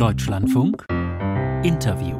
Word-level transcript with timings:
Deutschlandfunk. 0.00 0.86
Interview 1.62 2.19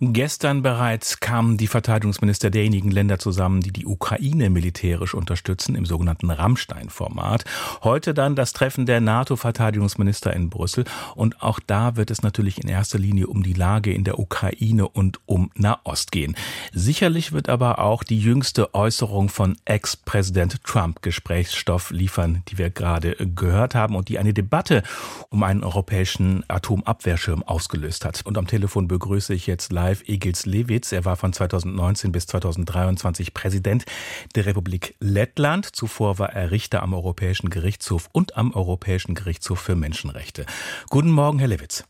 Gestern 0.00 0.62
bereits 0.62 1.20
kamen 1.20 1.56
die 1.56 1.68
Verteidigungsminister 1.68 2.50
derjenigen 2.50 2.90
Länder 2.90 3.18
zusammen, 3.18 3.62
die 3.62 3.72
die 3.72 3.86
Ukraine 3.86 4.50
militärisch 4.50 5.14
unterstützen, 5.14 5.74
im 5.74 5.86
sogenannten 5.86 6.30
Rammstein-Format. 6.30 7.44
Heute 7.82 8.12
dann 8.12 8.36
das 8.36 8.52
Treffen 8.52 8.84
der 8.84 9.00
NATO-Verteidigungsminister 9.00 10.34
in 10.34 10.50
Brüssel. 10.50 10.84
Und 11.14 11.42
auch 11.42 11.60
da 11.66 11.96
wird 11.96 12.10
es 12.10 12.22
natürlich 12.22 12.62
in 12.62 12.68
erster 12.68 12.98
Linie 12.98 13.28
um 13.28 13.42
die 13.42 13.54
Lage 13.54 13.92
in 13.92 14.04
der 14.04 14.18
Ukraine 14.18 14.86
und 14.86 15.20
um 15.24 15.50
Nahost 15.54 16.12
gehen. 16.12 16.36
Sicherlich 16.72 17.32
wird 17.32 17.48
aber 17.48 17.78
auch 17.78 18.04
die 18.04 18.20
jüngste 18.20 18.74
Äußerung 18.74 19.30
von 19.30 19.56
Ex-Präsident 19.64 20.62
Trump 20.64 21.00
Gesprächsstoff 21.00 21.90
liefern, 21.90 22.42
die 22.48 22.58
wir 22.58 22.68
gerade 22.68 23.16
gehört 23.16 23.74
haben 23.74 23.96
und 23.96 24.10
die 24.10 24.18
eine 24.18 24.34
Debatte 24.34 24.82
um 25.30 25.42
einen 25.42 25.64
europäischen 25.64 26.44
Atomabwehrschirm 26.48 27.42
ausgelöst 27.42 28.04
hat. 28.04 28.20
Und 28.26 28.36
am 28.36 28.46
Telefon 28.46 28.88
begrüße 28.88 29.32
ich 29.32 29.46
jetzt 29.46 29.72
live 29.72 29.85
live 29.86 30.08
Egils 30.08 30.46
Lewitz. 30.46 30.90
Er 30.90 31.04
war 31.04 31.14
von 31.14 31.32
2019 31.32 32.10
bis 32.10 32.26
2023 32.26 33.32
Präsident 33.34 33.84
der 34.34 34.44
Republik 34.46 34.96
Lettland. 34.98 35.64
Zuvor 35.76 36.18
war 36.18 36.32
er 36.32 36.50
Richter 36.50 36.82
am 36.82 36.92
Europäischen 36.92 37.50
Gerichtshof 37.50 38.08
und 38.10 38.36
am 38.36 38.52
Europäischen 38.52 39.14
Gerichtshof 39.14 39.60
für 39.60 39.76
Menschenrechte. 39.76 40.44
Guten 40.90 41.12
Morgen, 41.12 41.38
Herr 41.38 41.46
Lewitz. 41.46 41.84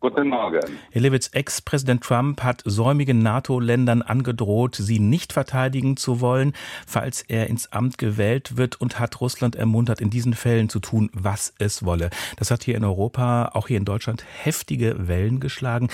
Guten 0.00 0.28
Morgen. 0.28 0.60
Herr 0.90 1.00
Lewitz, 1.00 1.30
Ex-Präsident 1.32 2.02
Trump 2.02 2.42
hat 2.42 2.60
säumigen 2.66 3.20
NATO-Ländern 3.20 4.02
angedroht, 4.02 4.76
sie 4.76 4.98
nicht 4.98 5.32
verteidigen 5.32 5.96
zu 5.96 6.20
wollen, 6.20 6.52
falls 6.86 7.22
er 7.22 7.46
ins 7.46 7.72
Amt 7.72 7.96
gewählt 7.96 8.58
wird 8.58 8.78
und 8.78 9.00
hat 9.00 9.22
Russland 9.22 9.56
ermuntert, 9.56 10.02
in 10.02 10.10
diesen 10.10 10.34
Fällen 10.34 10.68
zu 10.68 10.80
tun, 10.80 11.08
was 11.14 11.54
es 11.58 11.82
wolle. 11.82 12.10
Das 12.36 12.50
hat 12.50 12.62
hier 12.62 12.76
in 12.76 12.84
Europa, 12.84 13.52
auch 13.54 13.68
hier 13.68 13.78
in 13.78 13.86
Deutschland, 13.86 14.22
heftige 14.42 15.08
Wellen 15.08 15.40
geschlagen. 15.40 15.88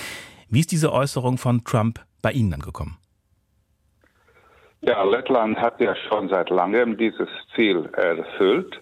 Wie 0.53 0.59
ist 0.59 0.71
diese 0.71 0.93
Äußerung 0.93 1.39
von 1.39 1.63
Trump 1.63 1.99
bei 2.21 2.31
Ihnen 2.31 2.53
angekommen? 2.53 2.99
Ja, 4.81 5.01
Lettland 5.01 5.57
hat 5.57 5.81
ja 5.81 5.95
schon 5.95 6.29
seit 6.29 6.51
langem 6.51 6.95
dieses 6.95 7.27
Ziel 7.55 7.89
erfüllt. 7.93 8.79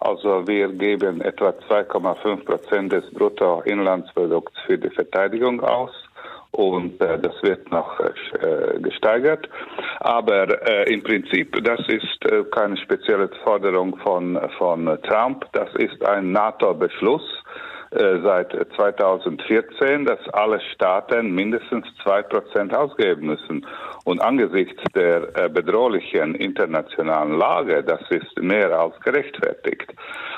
Also 0.00 0.48
wir 0.48 0.66
geben 0.72 1.20
etwa 1.20 1.50
2,5 1.50 2.44
Prozent 2.44 2.92
des 2.92 3.08
Bruttoinlandsprodukts 3.14 4.58
für 4.66 4.76
die 4.76 4.90
Verteidigung 4.90 5.60
aus 5.60 5.92
und 6.50 7.00
äh, 7.00 7.20
das 7.20 7.40
wird 7.42 7.70
noch 7.70 8.00
äh, 8.00 8.80
gesteigert. 8.80 9.48
Aber 10.00 10.48
äh, 10.66 10.92
im 10.92 11.04
Prinzip, 11.04 11.56
das 11.62 11.78
ist 11.86 12.32
äh, 12.32 12.42
keine 12.50 12.76
spezielle 12.78 13.30
Forderung 13.44 13.96
von, 13.98 14.40
von 14.58 14.98
Trump, 15.04 15.46
das 15.52 15.72
ist 15.76 16.04
ein 16.04 16.32
NATO-Beschluss 16.32 17.22
äh, 17.22 17.41
seit 18.22 18.52
2014, 18.76 20.06
dass 20.06 20.18
alle 20.32 20.60
Staaten 20.74 21.34
mindestens 21.34 21.86
zwei 22.02 22.22
Prozent 22.22 22.74
ausgeben 22.74 23.26
müssen. 23.26 23.66
Und 24.04 24.20
angesichts 24.20 24.82
der 24.94 25.28
äh, 25.36 25.48
bedrohlichen 25.48 26.34
internationalen 26.34 27.38
Lage, 27.38 27.84
das 27.84 28.00
ist 28.10 28.40
mehr 28.40 28.70
als 28.78 28.98
gerechtfertigt. 29.00 29.92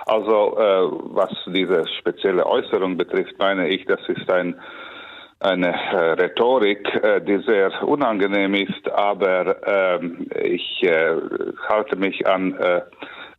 Also 0.07 0.59
äh, 0.59 0.89
was 1.15 1.31
diese 1.47 1.87
spezielle 1.99 2.45
Äußerung 2.45 2.97
betrifft, 2.97 3.39
meine 3.39 3.69
ich, 3.69 3.85
das 3.87 4.01
ist 4.09 4.31
ein 4.31 4.61
eine 5.41 5.75
Rhetorik, 6.19 6.89
die 7.27 7.39
sehr 7.47 7.71
unangenehm 7.83 8.55
ist, 8.55 8.91
aber 8.91 9.57
ähm, 10.01 10.27
ich 10.43 10.83
halte 11.69 11.97
mich 11.97 12.27
an 12.27 12.57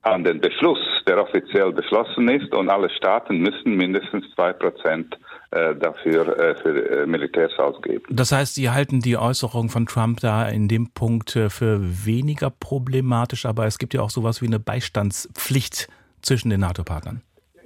an 0.05 0.23
den 0.23 0.39
Beschluss, 0.39 0.79
der 1.07 1.21
offiziell 1.21 1.71
beschlossen 1.71 2.27
ist, 2.29 2.53
und 2.53 2.69
alle 2.69 2.89
Staaten 2.89 3.39
müssen 3.39 3.75
mindestens 3.75 4.25
zwei 4.35 4.53
Prozent 4.53 5.17
äh, 5.51 5.75
dafür 5.75 6.37
äh, 6.37 6.55
für 6.55 7.03
äh, 7.03 7.05
Militärs 7.05 7.57
ausgeben. 7.57 8.03
Das 8.09 8.31
heißt, 8.31 8.55
Sie 8.55 8.69
halten 8.69 8.99
die 8.99 9.17
Äußerung 9.17 9.69
von 9.69 9.85
Trump 9.85 10.19
da 10.19 10.47
in 10.49 10.67
dem 10.67 10.89
Punkt 10.91 11.31
für 11.31 11.79
weniger 12.05 12.49
problematisch, 12.49 13.45
aber 13.45 13.65
es 13.65 13.77
gibt 13.77 13.93
ja 13.93 14.01
auch 14.01 14.09
sowas 14.09 14.41
wie 14.41 14.47
eine 14.47 14.59
Beistandspflicht 14.59 15.87
zwischen 16.21 16.49
den 16.49 16.59
NATO-Partnern. 16.61 17.21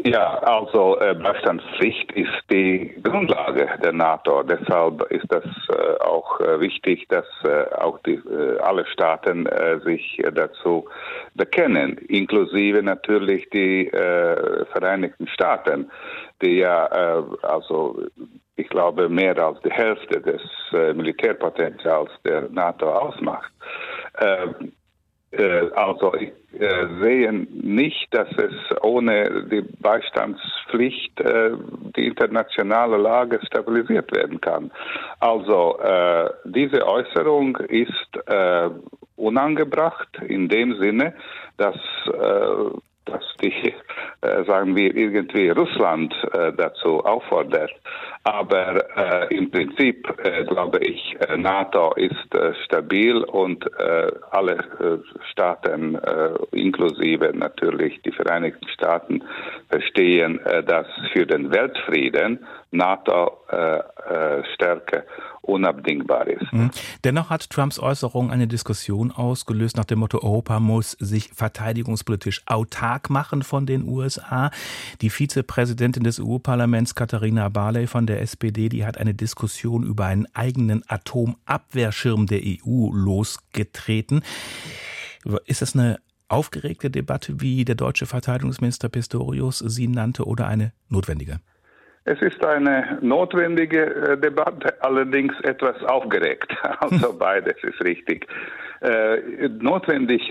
Ja, 0.06 0.40
also 0.44 0.98
äh, 1.02 1.14
Beistandspflicht 1.14 2.14
ist 2.14 2.32
die 2.50 2.96
Grundlage 3.04 3.68
der 3.84 3.92
NATO. 3.92 4.44
Deshalb 4.44 5.04
ist 5.12 5.26
das 5.28 5.44
äh, 5.44 6.02
auch 6.02 6.40
äh, 6.40 6.62
wichtig, 6.62 7.06
dass 7.10 7.26
äh, 7.44 7.66
auch 7.76 8.00
die, 8.00 8.14
äh, 8.14 8.60
alle 8.60 8.86
Staaten 8.86 9.46
äh, 9.48 9.78
sich 9.82 10.22
dazu 10.34 10.88
bekennen, 11.34 11.98
inklusive 12.08 12.82
natürlich 12.82 13.50
die 13.50 13.90
Vereinigten 13.92 15.28
Staaten, 15.28 15.90
die 16.42 16.60
ja 16.60 16.86
also 17.42 18.02
ich 18.56 18.68
glaube 18.70 19.10
mehr 19.10 19.38
als 19.38 19.60
die 19.62 19.72
Hälfte 19.72 20.22
des 20.22 20.42
Militärpotenzials 20.72 22.12
der 22.26 22.50
NATO 22.50 22.90
ausmacht. 22.90 23.52
Äh, 24.18 24.48
also 25.76 26.14
ich 26.16 26.32
äh, 26.60 26.88
sehe 27.02 27.32
nicht, 27.32 28.08
dass 28.12 28.28
es 28.38 28.54
ohne 28.82 29.46
die 29.52 29.62
Beistandspflicht 29.80 31.20
äh, 31.20 31.52
die 31.96 32.08
internationale 32.08 32.98
Lage 32.98 33.40
stabilisiert 33.46 34.12
werden 34.16 34.42
kann. 34.42 34.72
Also 35.20 35.78
äh, 35.80 36.30
diese 36.46 36.88
Äußerung 36.88 37.58
ist 37.58 38.10
äh, 38.26 38.70
unangebracht 39.16 40.10
in 40.28 40.50
dem 40.50 40.80
Sinne, 40.80 41.14
dass 41.58 41.78
äh, 42.08 42.78
dass 43.06 43.24
die, 43.42 43.74
äh, 44.22 44.44
sagen 44.46 44.76
wir, 44.76 44.96
irgendwie 44.96 45.50
Russland 45.50 46.14
äh, 46.34 46.54
dazu 46.54 47.04
auffordert. 47.04 47.72
Aber 48.30 48.86
äh, 48.96 49.36
im 49.36 49.50
Prinzip, 49.50 50.08
äh, 50.24 50.46
glaube 50.46 50.78
ich, 50.80 51.18
äh, 51.20 51.36
NATO 51.36 51.94
ist 51.96 52.36
äh, 52.36 52.54
stabil 52.66 53.24
und 53.24 53.66
alle 54.32 55.00
Staaten, 55.32 55.98
inklusive 56.52 57.32
natürlich 57.34 58.00
die 58.04 58.12
Vereinigten 58.12 58.68
Staaten, 58.70 59.24
verstehen, 59.70 60.40
dass 60.66 60.88
für 61.14 61.26
den 61.26 61.50
Weltfrieden 61.52 62.46
NATO-Stärke 62.72 65.06
unabdingbar 65.50 66.28
ist. 66.28 66.54
Mhm. 66.54 66.70
Dennoch 67.04 67.30
hat 67.30 67.50
Trumps 67.50 67.80
Äußerung 67.80 68.32
eine 68.32 68.48
Diskussion 68.48 69.12
ausgelöst 69.12 69.78
nach 69.78 69.86
dem 69.86 70.00
Motto, 70.00 70.20
Europa 70.22 70.60
muss 70.60 70.92
sich 70.92 71.30
verteidigungspolitisch 71.34 72.44
autark 72.46 73.10
machen 73.10 73.44
von 73.44 73.66
den 73.66 73.88
USA. 73.88 74.52
Die 75.02 75.10
Vizepräsidentin 75.10 76.04
des 76.04 76.20
EU-Parlaments, 76.20 76.96
Katharina 76.96 77.50
Barley 77.50 77.88
von 77.88 78.06
der 78.06 78.19
SPD, 78.20 78.70
die 78.70 78.86
hat 78.86 78.98
eine 78.98 79.14
Diskussion 79.14 79.84
über 79.84 80.06
einen 80.06 80.28
eigenen 80.34 80.84
Atomabwehrschirm 80.88 82.26
der 82.28 82.40
EU 82.40 82.92
losgetreten. 82.92 84.24
Ist 85.46 85.62
das 85.62 85.76
eine 85.76 86.00
aufgeregte 86.28 86.90
Debatte, 86.90 87.42
wie 87.42 87.66
der 87.66 87.76
deutsche 87.76 88.06
Verteidigungsminister 88.06 88.90
Pistorius 88.90 89.60
sie 89.60 89.88
nannte, 89.88 90.26
oder 90.26 90.48
eine 90.48 90.74
notwendige? 90.90 91.40
Es 92.06 92.22
ist 92.22 92.44
eine 92.46 92.98
notwendige 93.02 93.84
äh, 93.84 94.18
Debatte, 94.18 94.82
allerdings 94.82 95.34
etwas 95.42 95.82
aufgeregt. 95.84 96.52
Also 96.80 97.18
beides 97.18 97.56
ist 97.64 97.82
richtig. 97.84 98.26
Äh, 98.82 99.50
notwendig 99.60 100.22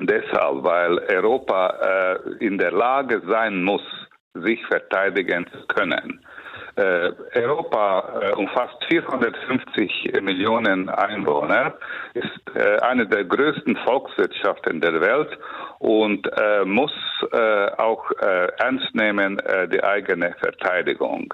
deshalb, 0.00 0.64
weil 0.64 0.98
Europa 0.98 2.18
äh, 2.40 2.44
in 2.44 2.58
der 2.58 2.72
Lage 2.72 3.22
sein 3.26 3.62
muss, 3.62 3.82
sich 4.34 4.64
verteidigen 4.66 5.46
zu 5.52 5.66
können. 5.68 6.20
Äh, 6.78 7.12
Europa 7.34 8.20
äh, 8.22 8.34
umfasst 8.36 8.84
450 8.88 10.12
Millionen 10.22 10.88
Einwohner, 10.88 11.74
ist 12.14 12.40
äh, 12.54 12.78
eine 12.82 13.04
der 13.04 13.24
größten 13.24 13.76
Volkswirtschaften 13.78 14.80
der 14.80 15.00
Welt 15.00 15.36
und 15.80 16.28
muss 16.64 16.92
auch 17.76 18.10
ernst 18.58 18.94
nehmen 18.94 19.40
die 19.72 19.82
eigene 19.82 20.34
Verteidigung. 20.40 21.32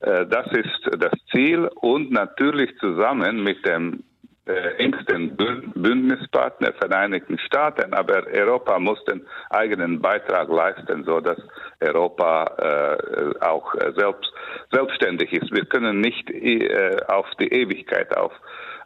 Das 0.00 0.46
ist 0.52 0.90
das 0.98 1.12
Ziel 1.32 1.70
und 1.80 2.10
natürlich 2.10 2.76
zusammen 2.78 3.42
mit 3.42 3.66
dem 3.66 4.04
engsten 4.46 5.36
Bündnispartner 5.36 6.72
Vereinigten 6.74 7.38
Staaten, 7.38 7.92
aber 7.92 8.26
Europa 8.32 8.78
muss 8.78 9.02
den 9.04 9.26
eigenen 9.50 10.00
Beitrag 10.00 10.48
leisten, 10.48 11.04
so 11.04 11.20
dass 11.20 11.38
Europa 11.80 12.44
äh, 12.58 13.44
auch 13.44 13.74
selbst 13.96 14.32
selbstständig 14.72 15.32
ist. 15.32 15.52
Wir 15.52 15.64
können 15.64 16.00
nicht 16.00 16.30
äh, 16.30 16.96
auf 17.08 17.26
die 17.38 17.48
Ewigkeit 17.48 18.16
auf 18.16 18.32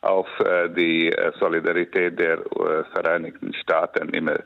auf 0.02 0.26
äh, 0.40 0.70
die 0.70 1.08
äh, 1.08 1.32
Solidarität 1.38 2.18
der 2.18 2.38
äh, 2.38 2.84
Vereinigten 2.92 3.52
Staaten 3.54 4.08
immer 4.10 4.38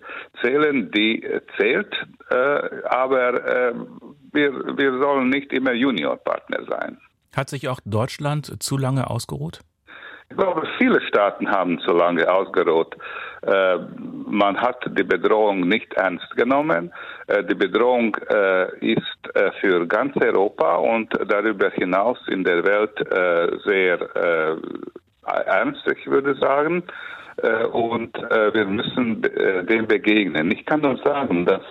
zählen. 0.43 0.91
Die 0.91 1.25
zählt, 1.57 1.95
aber 2.85 3.75
wir, 4.33 4.53
wir 4.77 4.99
sollen 4.99 5.29
nicht 5.29 5.53
immer 5.53 5.73
Juniorpartner 5.73 6.65
sein. 6.69 6.99
Hat 7.37 7.49
sich 7.49 7.69
auch 7.69 7.81
Deutschland 7.85 8.63
zu 8.63 8.77
lange 8.77 9.09
ausgeruht? 9.09 9.61
Ich 10.31 10.37
glaube, 10.37 10.67
viele 10.79 11.01
Staaten 11.03 11.49
haben 11.51 11.79
zu 11.81 11.93
lange 11.93 12.29
ausgeruht. 12.31 12.97
Äh, 13.43 13.79
man 14.27 14.61
hat 14.61 14.83
die 14.99 15.03
Bedrohung 15.03 15.69
nicht 15.69 15.93
ernst 15.95 16.35
genommen. 16.37 16.93
Äh, 17.27 17.45
die 17.45 17.55
Bedrohung 17.55 18.17
äh, 18.31 18.75
ist 18.79 19.35
äh, 19.35 19.53
für 19.61 19.87
ganz 19.87 20.17
Europa 20.17 20.77
und 20.77 21.13
darüber 21.29 21.71
hinaus 21.71 22.19
in 22.29 22.43
der 22.43 22.65
Welt 22.65 22.99
äh, 23.01 23.59
sehr 23.65 24.01
äh, 24.17 24.57
ernst, 25.47 25.87
ich 25.87 26.07
würde 26.07 26.35
sagen. 26.35 26.83
und 27.73 28.15
wir 28.17 28.67
müssen 28.67 29.23
dem 29.23 29.87
begegnen. 29.89 30.53
Ich 30.53 30.65
kann 30.67 30.83
nur 30.83 30.97
sagen, 30.99 31.45
dass 31.47 31.63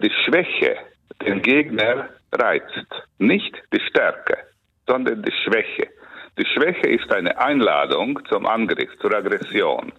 die 0.00 0.10
Schwäche 0.24 0.76
den 1.22 1.42
Gegner 1.42 2.08
reizt, 2.32 2.88
nicht 3.18 3.54
die 3.72 3.80
Stärke, 3.88 4.38
sondern 4.88 5.22
die 5.22 5.32
Schwäche. 5.44 5.88
Die 6.40 6.46
Schwäche 6.46 6.88
ist 6.88 7.12
eine 7.12 7.38
Einladung 7.38 8.18
zum 8.30 8.46
Angriff, 8.46 8.88
zur 9.00 9.14
Aggression. 9.14 9.92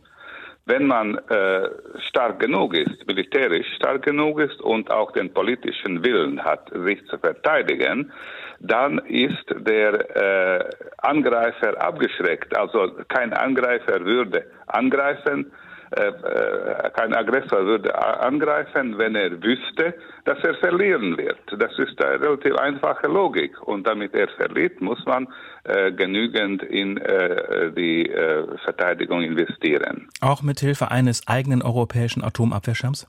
Wenn 0.65 0.87
man 0.87 1.19
äh, 1.29 1.69
stark 2.09 2.39
genug 2.39 2.73
ist, 2.75 3.05
militärisch 3.05 3.67
stark 3.75 4.01
genug 4.01 4.39
ist 4.39 4.59
und 4.59 4.89
auch 4.89 5.11
den 5.11 5.31
politischen 5.31 6.03
Willen 6.03 6.43
hat, 6.43 6.71
sich 6.73 7.05
zu 7.05 7.19
verteidigen, 7.19 8.11
dann 8.59 8.97
ist 9.05 9.45
der 9.49 10.15
äh, 10.15 10.69
Angreifer 10.97 11.79
abgeschreckt. 11.79 12.57
Also 12.57 12.91
kein 13.07 13.33
Angreifer 13.33 14.03
würde 14.03 14.47
angreifen, 14.65 15.51
kein 15.91 17.13
Aggressor 17.13 17.65
würde 17.65 17.93
angreifen, 18.21 18.97
wenn 18.97 19.15
er 19.15 19.31
wüsste, 19.43 19.93
dass 20.25 20.39
er 20.43 20.55
verlieren 20.55 21.17
wird. 21.17 21.39
Das 21.57 21.77
ist 21.77 22.01
eine 22.03 22.21
relativ 22.21 22.55
einfache 22.55 23.07
Logik. 23.07 23.61
Und 23.61 23.85
damit 23.85 24.13
er 24.13 24.29
verliert, 24.29 24.79
muss 24.81 25.03
man 25.05 25.27
äh, 25.63 25.91
genügend 25.91 26.63
in 26.63 26.97
äh, 26.97 27.71
die 27.73 28.09
äh, 28.09 28.45
Verteidigung 28.63 29.21
investieren. 29.21 30.07
Auch 30.21 30.41
mit 30.41 30.59
Hilfe 30.59 30.91
eines 30.91 31.27
eigenen 31.27 31.61
europäischen 31.61 32.23
Atomabwehrschirms? 32.23 33.07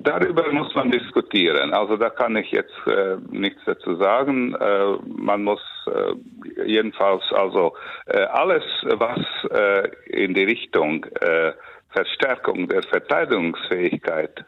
Darüber 0.00 0.52
muss 0.52 0.72
man 0.76 0.92
diskutieren. 0.92 1.74
Also 1.74 1.96
da 1.96 2.08
kann 2.08 2.36
ich 2.36 2.52
jetzt 2.52 2.86
äh, 2.86 3.16
nichts 3.30 3.60
dazu 3.66 3.96
sagen. 3.96 4.54
Äh, 4.54 4.96
man 5.06 5.42
muss 5.42 5.60
äh, 5.86 6.64
jedenfalls 6.64 7.24
also 7.32 7.74
äh, 8.06 8.20
alles, 8.20 8.62
was 8.84 9.18
äh, 9.50 9.88
in 10.06 10.34
die 10.34 10.44
Richtung 10.44 11.04
äh, 11.20 11.52
Verstärkung 11.90 12.68
der 12.68 12.82
Verteidigungsfähigkeit 12.82 14.44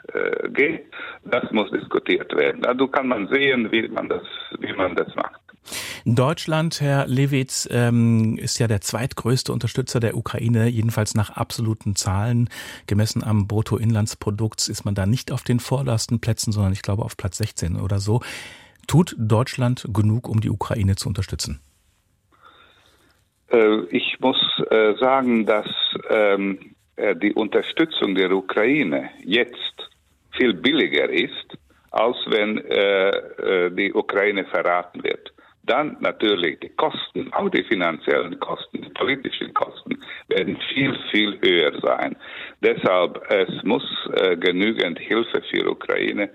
geht, 0.51 0.85
das 1.25 1.51
muss 1.53 1.71
diskutiert 1.71 2.37
werden. 2.37 2.67
Also 2.67 2.87
kann 2.87 3.09
man 3.09 3.29
sehen, 3.29 3.73
wie 3.73 3.89
man 3.89 4.11
das, 4.11 4.23
wie 4.59 4.75
man 4.75 4.95
das 4.95 5.13
macht. 5.17 5.41
Deutschland, 6.05 6.81
Herr 6.81 7.07
Lewitz, 7.07 7.69
ähm, 7.71 8.37
ist 8.39 8.59
ja 8.59 8.67
der 8.67 8.81
zweitgrößte 8.81 9.53
Unterstützer 9.53 10.01
der 10.01 10.17
Ukraine, 10.17 10.67
jedenfalls 10.69 11.15
nach 11.15 11.31
absoluten 11.31 11.95
Zahlen. 11.95 12.49
Gemessen 12.87 13.23
am 13.23 13.47
Bruttoinlandsprodukt 13.47 14.69
ist 14.69 14.85
man 14.85 14.95
da 14.95 15.07
nicht 15.07 15.31
auf 15.31 15.43
den 15.43 15.61
vordersten 15.61 16.21
Plätzen, 16.21 16.53
sondern 16.53 16.73
ich 16.73 16.83
glaube 16.83 17.05
auf 17.05 17.17
Platz 17.17 17.39
16 17.39 17.77
oder 17.77 17.99
so. 17.99 18.21
Tut 18.87 19.15
Deutschland 19.19 19.87
genug, 19.93 20.29
um 20.29 20.41
die 20.41 20.51
Ukraine 20.51 20.97
zu 20.97 21.09
unterstützen? 21.09 21.61
Äh, 23.51 23.83
ich 23.91 24.19
muss 24.21 24.39
äh, 24.71 24.95
sagen, 24.99 25.47
dass 25.47 25.69
ähm, 26.09 26.75
äh, 26.97 27.15
die 27.17 27.33
Unterstützung 27.35 28.15
der 28.15 28.33
Ukraine 28.33 29.11
jetzt 29.25 29.91
viel 30.33 30.55
billiger 30.55 31.11
ist, 31.11 31.59
als 31.91 32.17
wenn 32.27 32.63
die 33.77 33.93
Ukraine 33.93 34.45
verraten 34.45 35.03
wird 35.03 35.33
dann 35.71 35.97
natürlich 36.01 36.59
die 36.61 36.71
Kosten, 36.71 37.33
auch 37.33 37.49
die 37.51 37.63
finanziellen 37.65 38.39
Kosten, 38.41 38.83
die 38.83 38.91
politischen 38.91 39.55
Kosten 39.55 39.99
werden 40.29 40.59
viel, 40.73 40.93
viel 41.11 41.39
höher 41.43 41.73
sein. 41.81 42.17
Deshalb 42.61 43.23
es 43.31 43.63
muss 43.63 43.85
äh, 44.15 44.37
genügend 44.37 44.99
Hilfe 44.99 45.43
für 45.51 45.71
Ukraine 45.71 46.31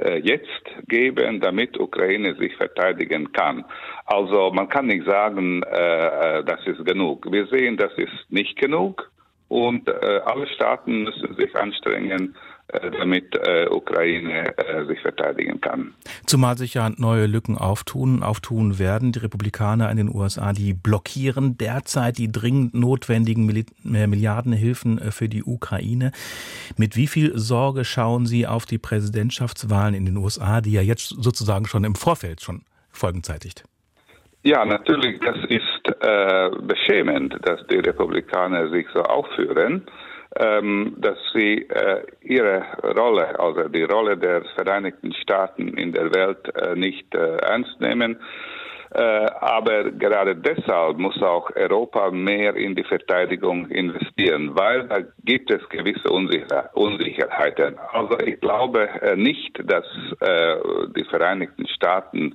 äh, 0.00 0.18
jetzt 0.20 0.64
geben, 0.88 1.40
damit 1.40 1.78
Ukraine 1.78 2.34
sich 2.36 2.56
verteidigen 2.56 3.30
kann. 3.32 3.64
Also 4.06 4.50
man 4.52 4.68
kann 4.68 4.86
nicht 4.86 5.06
sagen, 5.06 5.62
äh, 5.64 6.38
äh 6.38 6.44
das 6.44 6.66
ist 6.66 6.84
genug. 6.86 7.30
Wir 7.30 7.46
sehen, 7.48 7.76
das 7.76 7.92
ist 7.96 8.30
nicht 8.30 8.56
genug 8.56 9.10
und 9.48 9.88
äh, 9.88 10.20
alle 10.24 10.46
Staaten 10.48 11.04
müssen 11.04 11.34
sich 11.36 11.54
anstrengen, 11.56 12.36
äh, 12.68 12.90
damit 12.90 13.34
äh, 13.34 13.66
Ukraine 13.70 14.54
äh, 14.58 14.84
sich 14.86 15.00
verteidigen 15.00 15.58
kann. 15.58 15.94
Zumal 16.26 16.58
sich 16.58 16.74
ja 16.74 16.90
neue 16.98 17.24
Lücken 17.24 17.56
auftun, 17.56 18.22
auftun 18.22 18.78
werden. 18.78 19.12
Die 19.12 19.20
Republikaner 19.20 19.90
in 19.90 19.96
den 19.96 20.14
USA, 20.14 20.52
die 20.52 20.74
blockieren 20.74 21.56
derzeit 21.56 22.18
die 22.18 22.30
dringend 22.30 22.74
notwendigen 22.74 23.46
Milliardenhilfen 23.84 24.98
für 25.10 25.30
die 25.30 25.44
Ukraine. 25.44 26.12
Mit 26.76 26.94
wie 26.94 27.06
viel 27.06 27.32
Sorge 27.38 27.86
schauen 27.86 28.26
Sie 28.26 28.46
auf 28.46 28.66
die 28.66 28.78
Präsidentschaftswahlen 28.78 29.94
in 29.94 30.04
den 30.04 30.18
USA, 30.18 30.60
die 30.60 30.72
ja 30.72 30.82
jetzt 30.82 31.08
sozusagen 31.08 31.66
schon 31.66 31.84
im 31.84 31.94
Vorfeld 31.94 32.42
schon 32.42 32.64
Folgen 32.90 33.22
zeitigt? 33.22 33.64
Ja, 34.42 34.64
natürlich, 34.64 35.20
das 35.20 35.36
ist 35.48 36.02
äh, 36.02 36.50
beschämend, 36.62 37.36
dass 37.42 37.66
die 37.66 37.78
Republikaner 37.78 38.68
sich 38.70 38.86
so 38.94 39.02
aufführen 39.02 39.86
ähm, 40.36 40.94
dass 40.98 41.18
sie 41.34 41.68
äh, 41.68 42.02
ihre 42.22 42.62
Rolle, 42.96 43.38
also 43.38 43.68
die 43.68 43.84
Rolle 43.84 44.16
der 44.16 44.42
Vereinigten 44.54 45.12
Staaten 45.14 45.68
in 45.76 45.92
der 45.92 46.14
Welt 46.14 46.54
äh, 46.54 46.74
nicht 46.74 47.14
äh, 47.14 47.36
ernst 47.38 47.80
nehmen. 47.80 48.18
Äh, 48.90 49.00
aber 49.40 49.90
gerade 49.90 50.34
deshalb 50.34 50.96
muss 50.96 51.20
auch 51.22 51.50
Europa 51.54 52.10
mehr 52.10 52.56
in 52.56 52.74
die 52.74 52.84
Verteidigung 52.84 53.68
investieren, 53.68 54.56
weil 54.56 54.88
da 54.88 55.00
gibt 55.24 55.50
es 55.50 55.66
gewisse 55.68 56.08
Unsicher 56.08 56.70
Unsicherheiten. 56.72 57.78
Also 57.92 58.18
ich 58.20 58.40
glaube 58.40 58.88
äh, 59.02 59.14
nicht, 59.14 59.60
dass 59.62 59.84
äh, 60.20 60.56
die 60.96 61.04
Vereinigten 61.04 61.66
Staaten 61.68 62.34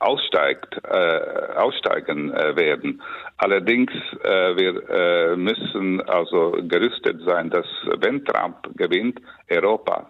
aussteigt, 0.00 0.80
äh, 0.84 1.56
aussteigen 1.56 2.32
äh, 2.32 2.56
werden. 2.56 3.02
Allerdings, 3.36 3.90
äh, 4.22 4.56
wir 4.56 4.88
äh, 4.88 5.36
müssen 5.36 6.00
also 6.02 6.56
gerüstet 6.62 7.20
sein, 7.26 7.50
dass 7.50 7.66
wenn 7.98 8.24
Trump 8.24 8.56
gewinnt, 8.76 9.20
Europa 9.50 10.08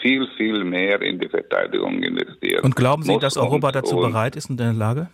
viel, 0.00 0.26
viel 0.36 0.64
mehr 0.64 1.00
in 1.02 1.18
die 1.18 1.28
Verteidigung 1.28 2.02
investiert. 2.02 2.62
Und 2.62 2.76
glauben 2.76 3.02
Sie, 3.02 3.18
dass 3.18 3.36
Europa 3.36 3.72
dazu 3.72 3.96
bereit 3.96 4.36
ist 4.36 4.50
und 4.50 4.60
in 4.60 4.66
der 4.66 4.74
Lage? 4.74 5.08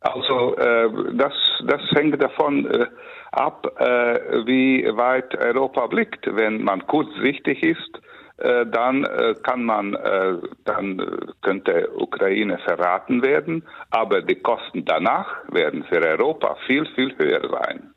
Also 0.00 0.56
äh, 0.56 0.88
das, 1.14 1.32
das 1.64 1.80
hängt 1.90 2.22
davon 2.22 2.66
äh, 2.66 2.86
ab, 3.32 3.66
äh, 3.78 4.46
wie 4.46 4.84
weit 4.96 5.36
Europa 5.36 5.86
blickt. 5.86 6.24
Wenn 6.26 6.62
man 6.62 6.86
kurzsichtig 6.86 7.62
ist, 7.62 8.00
dann 8.38 9.04
äh, 9.04 9.34
kann 9.42 9.64
man, 9.64 9.94
äh, 9.94 10.34
dann 10.64 11.34
könnte 11.42 11.90
Ukraine 11.94 12.58
verraten 12.58 13.22
werden, 13.22 13.64
aber 13.90 14.22
die 14.22 14.40
Kosten 14.40 14.84
danach 14.84 15.26
werden 15.50 15.84
für 15.84 16.00
Europa 16.00 16.56
viel, 16.66 16.86
viel 16.94 17.16
höher 17.18 17.48
sein. 17.50 17.94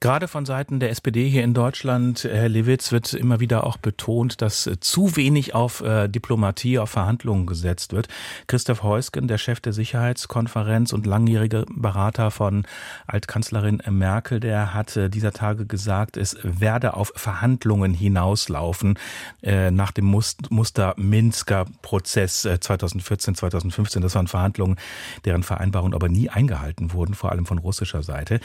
Gerade 0.00 0.28
von 0.28 0.44
Seiten 0.44 0.78
der 0.78 0.90
SPD 0.90 1.28
hier 1.28 1.42
in 1.42 1.54
Deutschland, 1.54 2.24
Herr 2.24 2.50
Lewitz, 2.50 2.92
wird 2.92 3.14
immer 3.14 3.40
wieder 3.40 3.64
auch 3.64 3.78
betont, 3.78 4.42
dass 4.42 4.66
äh, 4.66 4.78
zu 4.78 5.16
wenig 5.16 5.54
auf 5.54 5.80
äh, 5.80 6.08
Diplomatie, 6.08 6.78
auf 6.78 6.90
Verhandlungen 6.90 7.46
gesetzt 7.46 7.92
wird. 7.94 8.08
Christoph 8.46 8.82
Heusgen, 8.82 9.26
der 9.26 9.38
Chef 9.38 9.60
der 9.60 9.72
Sicherheitskonferenz 9.72 10.92
und 10.92 11.06
langjährige 11.06 11.64
Berater 11.74 12.30
von 12.30 12.66
Altkanzlerin 13.06 13.82
Merkel, 13.88 14.38
der 14.38 14.74
hat 14.74 14.96
äh, 14.96 15.08
dieser 15.08 15.32
Tage 15.32 15.64
gesagt, 15.64 16.18
es 16.18 16.36
werde 16.42 16.94
auf 16.94 17.12
Verhandlungen 17.16 17.94
hinauslaufen 17.94 18.98
äh, 19.42 19.70
nach 19.70 19.92
dem 19.92 20.04
Muster 20.04 20.94
Minsker 20.98 21.64
Prozess 21.80 22.42
2014, 22.42 23.34
2015. 23.34 24.02
Das 24.02 24.14
waren 24.14 24.26
Verhandlungen, 24.26 24.76
deren 25.24 25.42
Vereinbarungen 25.42 25.94
aber 25.94 26.08
nie 26.08 26.28
eingehalten 26.28 26.92
wurden, 26.92 27.14
vor 27.14 27.32
allem 27.32 27.46
von 27.46 27.58
russischer 27.58 28.02
Seite. 28.02 28.40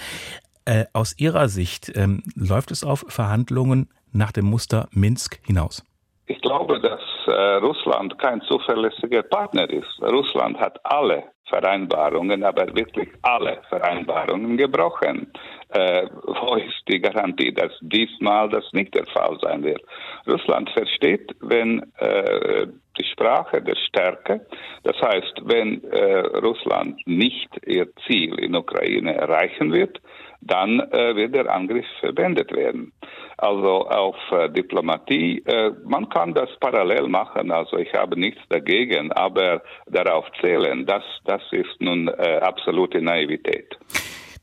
Äh, 0.66 0.86
aus 0.94 1.18
Ihrer 1.18 1.48
Sicht 1.48 1.92
ähm, 1.96 2.24
läuft 2.36 2.72
es 2.72 2.84
auf 2.84 3.06
Verhandlungen 3.08 3.90
nach 4.14 4.32
dem 4.32 4.46
Muster 4.46 4.88
Minsk 4.92 5.40
hinaus? 5.46 5.84
Ich 6.28 6.40
glaube, 6.42 6.80
dass 6.80 7.02
äh, 7.28 7.56
Russland 7.56 8.18
kein 8.20 8.42
zuverlässiger 8.42 9.24
Partner 9.24 9.70
ist. 9.70 10.02
Russland 10.02 10.60
hat 10.60 10.80
alle 10.86 11.24
Vereinbarungen, 11.50 12.44
aber 12.44 12.68
wirklich 12.74 13.10
alle 13.22 13.60
Vereinbarungen 13.70 14.56
gebrochen. 14.58 15.32
Äh, 15.70 16.08
wo 16.26 16.56
ist 16.56 16.82
die 16.88 17.02
Garantie, 17.02 17.54
dass 17.54 17.72
diesmal 17.82 18.50
das 18.50 18.64
nicht 18.72 18.96
der 18.96 19.06
Fall 19.08 19.38
sein 19.42 19.64
wird? 19.64 19.82
Russland 20.28 20.70
versteht, 20.70 21.36
wenn 21.42 21.92
äh, 21.98 22.68
die 23.00 23.06
Sprache 23.06 23.62
der 23.62 23.76
Stärke, 23.88 24.46
das 24.84 24.96
heißt, 25.02 25.42
wenn 25.44 25.84
äh, 25.84 26.20
Russland 26.40 27.00
nicht 27.06 27.50
ihr 27.66 27.88
Ziel 28.08 28.40
in 28.40 28.56
Ukraine 28.56 29.16
erreichen 29.16 29.72
wird, 29.72 30.00
dann 30.42 30.80
äh, 30.80 31.16
wird 31.16 31.36
der 31.36 31.52
Angriff 31.54 31.86
beendet 32.14 32.52
werden. 32.56 32.92
Also 33.38 33.88
auf 33.88 34.16
äh, 34.32 34.50
Diplomatie, 34.50 35.44
äh, 35.46 35.72
man 35.84 36.10
kann 36.10 36.34
das 36.34 36.50
parallel 36.60 37.08
machen, 37.08 37.52
also 37.52 37.78
ich 37.78 37.92
habe 37.94 38.20
nichts 38.20 38.42
dagegen, 38.50 39.12
aber 39.14 39.64
darauf 39.88 40.26
zählen, 40.42 40.86
das, 40.86 41.04
das 41.26 41.42
ist 41.52 41.80
nun 41.80 42.08
äh, 42.08 42.40
absolute 42.42 43.02
Naivität. 43.02 43.78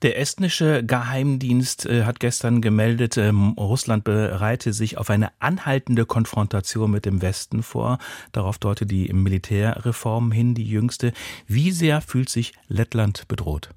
Der 0.03 0.17
estnische 0.17 0.85
Geheimdienst 0.85 1.87
äh, 1.87 2.05
hat 2.05 2.21
gestern 2.21 2.61
gemeldet, 2.61 3.17
ähm, 3.17 3.55
Russland 3.59 4.05
bereite 4.05 4.73
sich 4.73 4.97
auf 4.97 5.11
eine 5.11 5.31
anhaltende 5.41 6.07
Konfrontation 6.07 6.93
mit 6.93 7.05
dem 7.05 7.21
Westen 7.21 7.65
vor. 7.65 7.99
Darauf 8.31 8.59
deutet 8.59 8.93
die 8.93 9.13
Militärreform 9.13 10.31
hin, 10.31 10.55
die 10.55 10.69
jüngste. 10.69 11.13
Wie 11.49 11.73
sehr 11.73 12.01
fühlt 12.01 12.29
sich 12.29 12.53
Lettland 12.69 13.27
bedroht? 13.27 13.71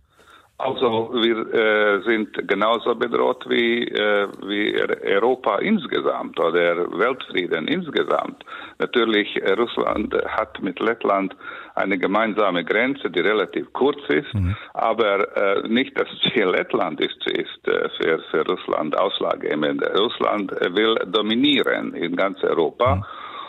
Also 0.63 1.09
wir 1.13 1.37
äh, 1.53 2.03
sind 2.03 2.47
genauso 2.47 2.93
bedroht 2.93 3.43
wie, 3.49 3.87
äh, 3.87 4.27
wie 4.45 4.79
Europa 5.11 5.57
insgesamt 5.57 6.39
oder 6.39 6.87
Weltfrieden 6.99 7.67
insgesamt. 7.67 8.45
Natürlich, 8.77 9.41
äh, 9.41 9.53
Russland 9.53 10.13
hat 10.27 10.61
mit 10.61 10.79
Lettland 10.79 11.35
eine 11.73 11.97
gemeinsame 11.97 12.63
Grenze, 12.63 13.09
die 13.09 13.21
relativ 13.21 13.73
kurz 13.73 14.01
ist, 14.09 14.31
mhm. 14.35 14.55
aber 14.75 15.35
äh, 15.35 15.67
nicht 15.67 15.99
das 15.99 16.07
Ziel 16.21 16.45
Lettland 16.57 17.01
ist, 17.01 17.25
ist 17.31 17.67
äh, 17.67 17.89
für, 17.97 18.19
für 18.29 18.45
Russland 18.45 18.95
ausschlaggebend. 18.95 19.81
Russland 19.97 20.51
will 20.51 20.93
dominieren 21.07 21.95
in 21.95 22.15
ganz 22.15 22.43
Europa. 22.43 22.97
Mhm. 22.97 23.03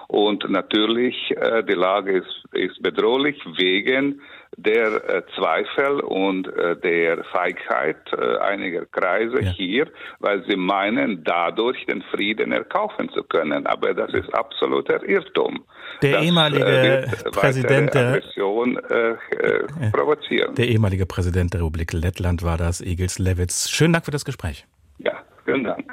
Und 0.08 0.48
natürlich, 0.50 1.16
äh, 1.36 1.62
die 1.64 1.74
Lage 1.74 2.18
ist, 2.18 2.44
ist 2.52 2.82
bedrohlich 2.82 3.38
wegen 3.56 4.20
der 4.56 5.08
äh, 5.08 5.22
Zweifel 5.34 6.00
und 6.00 6.46
äh, 6.48 6.76
der 6.76 7.24
Feigheit 7.24 7.96
äh, 8.12 8.36
einiger 8.38 8.84
Kreise 8.86 9.40
ja. 9.40 9.50
hier, 9.50 9.86
weil 10.20 10.44
sie 10.48 10.56
meinen, 10.56 11.24
dadurch 11.24 11.84
den 11.86 12.02
Frieden 12.02 12.52
erkaufen 12.52 13.08
zu 13.10 13.22
können. 13.22 13.66
Aber 13.66 13.94
das 13.94 14.12
ist 14.12 14.32
absoluter 14.34 15.02
Irrtum. 15.08 15.64
Der 16.02 16.12
das, 16.12 16.24
ehemalige 16.24 16.64
äh, 16.64 17.30
Präsident 17.30 17.94
der 17.94 18.08
Aggression 18.08 18.76
äh, 18.76 19.14
provozieren. 19.90 20.54
Der 20.54 20.68
ehemalige 20.68 21.06
Präsident 21.06 21.54
der 21.54 21.60
Republik 21.60 21.92
Lettland 21.92 22.42
war 22.42 22.58
das, 22.58 22.80
Egils 22.80 23.18
Levits. 23.18 23.70
Schönen 23.70 23.94
Dank 23.94 24.04
für 24.04 24.10
das 24.10 24.24
Gespräch. 24.24 24.66
Ja, 24.98 25.22
vielen 25.44 25.64
Dank. 25.64 25.91